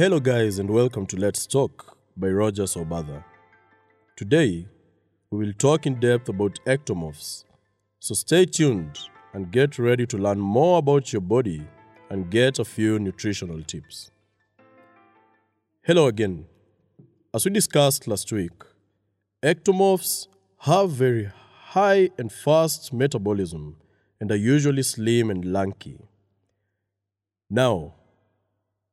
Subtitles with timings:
[0.00, 3.22] Hello, guys, and welcome to Let's Talk by Roger Sobada.
[4.16, 4.66] Today,
[5.30, 7.44] we will talk in depth about ectomorphs.
[7.98, 8.98] So stay tuned
[9.34, 11.66] and get ready to learn more about your body
[12.08, 14.10] and get a few nutritional tips.
[15.82, 16.46] Hello again.
[17.34, 18.58] As we discussed last week,
[19.42, 20.28] ectomorphs
[20.60, 21.30] have very
[21.74, 23.76] high and fast metabolism
[24.18, 25.98] and are usually slim and lanky.
[27.50, 27.96] Now,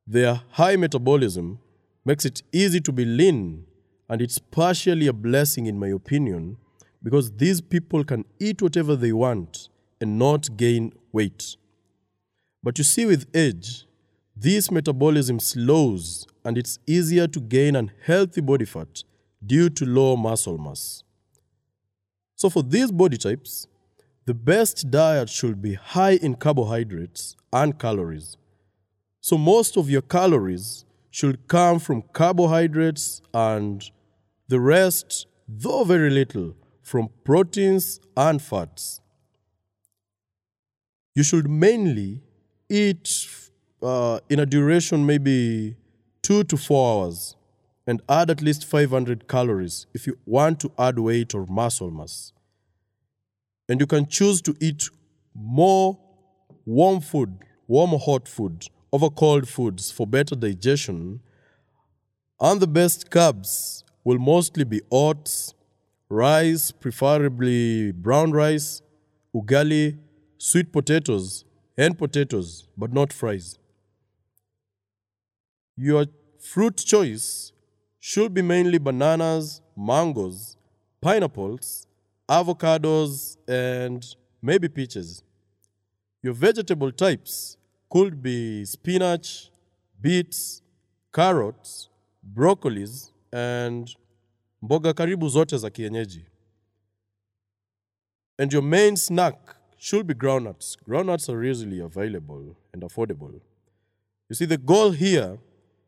[0.08, 1.60] their high metabolism
[2.06, 3.66] makes it easy to be lean,
[4.10, 6.56] and it's partially a blessing, in my opinion,
[7.04, 9.68] because these people can eat whatever they want
[10.00, 11.58] and not gain weight.
[12.64, 13.86] But you see, with age,
[14.36, 19.04] this metabolism slows and it's easier to gain unhealthy body fat
[19.46, 21.04] due to low muscle mass.
[22.36, 23.68] So, for these body types,
[24.26, 28.38] the best diet should be high in carbohydrates and calories.
[29.28, 33.84] So, most of your calories should come from carbohydrates and
[34.48, 39.02] the rest, though very little, from proteins and fats.
[41.14, 42.22] You should mainly
[42.70, 43.28] eat
[43.84, 45.76] uh, in a duration maybe
[46.22, 47.36] two to four hours
[47.86, 52.32] and add at least 500 calories if you want to add weight or muscle mass.
[53.68, 54.90] And you can choose to eat
[55.36, 56.00] more
[56.66, 61.20] warm food, warm or hot food over cold foods for better digestion.
[62.40, 65.54] And the best carbs will mostly be oats,
[66.10, 68.82] rice, preferably brown rice,
[69.36, 70.00] ugali,
[70.40, 71.46] sweet potatoes,
[71.78, 73.60] and potatoes, but not fries.
[75.76, 76.06] Your
[76.40, 77.52] fruit choice
[78.00, 80.58] should be mainly bananas, mangoes,
[81.02, 81.86] pineapples,
[82.28, 84.04] avocados, and
[84.42, 85.22] maybe peaches.
[86.24, 87.58] Your vegetable types
[87.90, 89.52] could be spinach,
[90.02, 90.62] beets,
[91.14, 91.90] carrots,
[92.24, 93.96] broccolis, and
[94.62, 96.26] mboga karibu zote za kienyeji.
[98.40, 100.78] And your main snack should be groundnuts.
[100.88, 103.42] Groundnuts are easily available and affordable.
[104.30, 105.40] You see, the goal here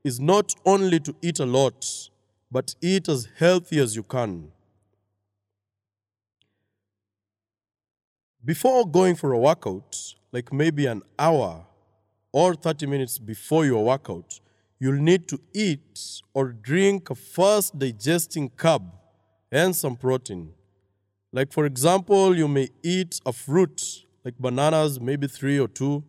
[0.04, 2.10] is not only to eat a lot,
[2.52, 4.52] but eat as healthy as you can.
[8.44, 11.66] Before going for a workout, like maybe an hour
[12.32, 14.40] or 30 minutes before your workout,
[14.80, 18.84] you'll need to eat or drink a fast digesting carb
[19.52, 20.54] and some protein.
[21.32, 26.04] Like, for example, you may eat a fruit like bananas, maybe three or two,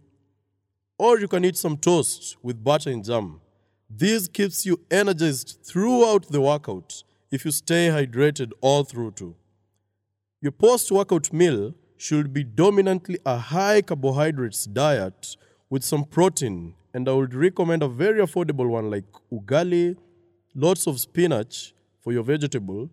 [0.98, 3.40] or you can eat some toast with butter and jam.
[3.88, 9.34] This keeps you energized throughout the workout if you stay hydrated all through too.
[10.40, 15.36] Your post workout meal should be dominantly a high carbohydrates diet
[15.70, 19.96] with some protein, and I would recommend a very affordable one like ugali,
[20.54, 22.90] lots of spinach for your vegetable,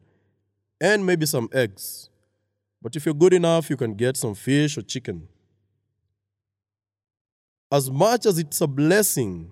[0.79, 2.09] and maybe some eggs.
[2.81, 5.27] But if you're good enough, you can get some fish or chicken.
[7.71, 9.51] As much as it's a blessing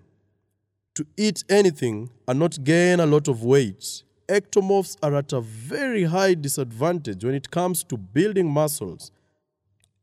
[0.93, 6.03] to eat anything and not gain a lot of weight, ectomorphs are at a very
[6.03, 9.11] high disadvantage when it comes to building muscles.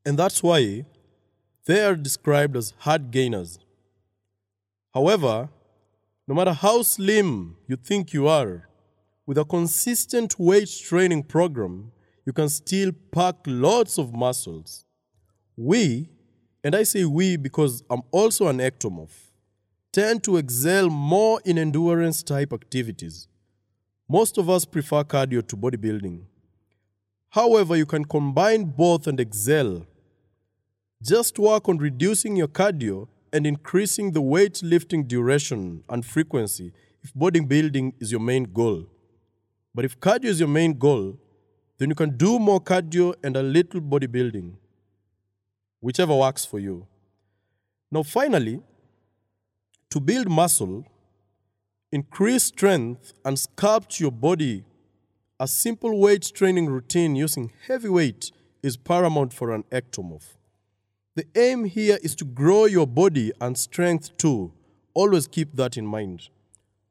[0.05, 0.85] And that's why
[1.67, 3.59] they are described as hard gainers.
[4.93, 5.49] However,
[6.27, 8.69] no matter how slim you think you are,
[9.27, 11.93] with a consistent weight training program,
[12.27, 14.85] you can still pack lots of muscles.
[15.57, 16.09] We,
[16.65, 19.31] and I say we because I'm also an ectomorph,
[19.93, 23.29] tend to excel more in endurance type activities.
[24.09, 26.23] Most of us prefer cardio to bodybuilding.
[27.31, 29.87] However, you can combine both and excel.
[31.03, 37.95] Just work on reducing your cardio and increasing the weightlifting duration and frequency if bodybuilding
[37.99, 38.87] is your main goal.
[39.75, 41.19] But if cardio is your main goal,
[41.79, 44.53] then you can do more cardio and a little bodybuilding,
[45.81, 46.87] whichever works for you.
[47.91, 48.63] Now, finally,
[49.91, 50.87] to build muscle,
[51.91, 54.65] increase strength, and sculpt your body,
[55.41, 58.31] a simple weight training routine using heavy weight
[58.63, 60.37] is paramount for an ectomorph.
[61.15, 64.53] The aim here is to grow your body and strength too.
[64.95, 66.29] Always keep that in mind.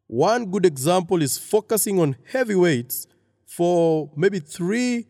[0.06, 3.07] One good example is focusing on heavy weights
[3.47, 5.07] for maybe three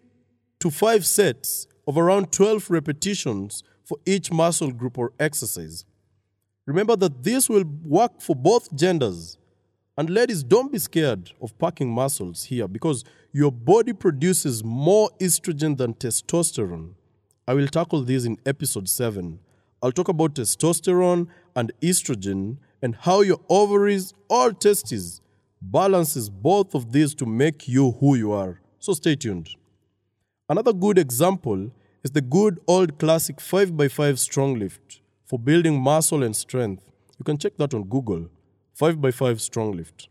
[0.59, 5.83] to five sets of around 12 repetitions for each muscle group or exercise.
[6.65, 9.37] Remember that this will work for both genders.
[9.97, 13.03] And ladies, don't be scared of packing muscles here because
[13.33, 16.93] your body produces more estrogen than testosterone.
[17.47, 19.39] I will tackle this in episode 7.
[19.81, 25.21] I'll talk about testosterone and estrogen and how your ovaries or testes
[25.59, 28.61] balances both of these to make you who you are.
[28.77, 29.49] So stay tuned.
[30.47, 31.71] Another good example
[32.03, 36.83] is the good old classic 5x5 strong lift for building muscle and strength.
[37.17, 38.29] You can check that on Google
[38.79, 40.09] 5x5 strong lift.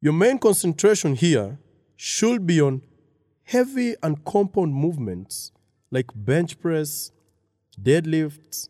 [0.00, 1.58] Your main concentration here
[1.96, 2.82] should be on
[3.42, 5.50] heavy and compound movements
[5.94, 7.12] like bench press,
[7.80, 8.68] deadlifts,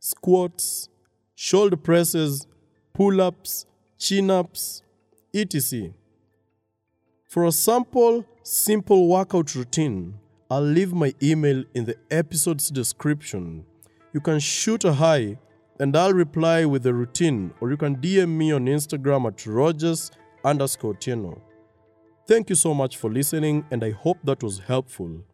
[0.00, 0.88] squats,
[1.36, 2.48] shoulder presses,
[2.92, 3.66] pull ups,
[3.96, 4.82] chin ups,
[5.32, 5.90] etc.
[7.28, 10.14] For a sample, simple workout routine,
[10.50, 13.64] I'll leave my email in the episode's description.
[14.12, 15.38] You can shoot a hi
[15.78, 20.10] and I'll reply with the routine, or you can DM me on Instagram at Rogers
[20.44, 21.40] underscore Tieno.
[22.26, 25.24] Thank you so much for listening, and I hope that was helpful.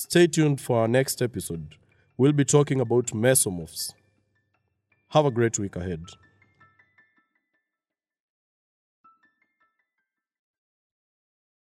[0.00, 1.74] Stay tuned for our next episode.
[2.16, 3.94] We'll be talking about mesomorphs.
[5.08, 6.04] Have a great week ahead.